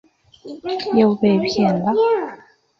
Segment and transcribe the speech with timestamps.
[0.97, 1.91] 又被骗了